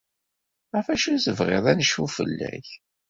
[0.75, 2.67] Ɣef acu i tebɣiḍ ad necfu fell-ak?